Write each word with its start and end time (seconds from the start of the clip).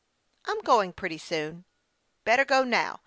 "I'm 0.47 0.61
going 0.61 0.93
pretty 0.93 1.19
soon."" 1.19 1.63
Better 2.25 2.43
go 2.43 2.63
now." 2.63 2.99